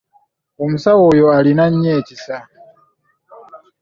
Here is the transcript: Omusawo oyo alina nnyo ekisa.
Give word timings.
Omusawo 0.63 1.01
oyo 1.11 1.25
alina 1.37 1.65
nnyo 1.69 1.89
ekisa. 1.99 2.37